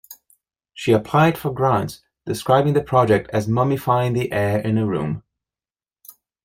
She 0.73 0.93
applied 0.93 1.37
for 1.37 1.53
grants, 1.53 2.01
describing 2.25 2.73
the 2.73 2.81
project 2.81 3.29
as 3.33 3.45
mummifying 3.45 4.15
the 4.15 4.31
air 4.31 4.59
in 4.59 4.79
a 4.79 4.85
room. 4.87 5.21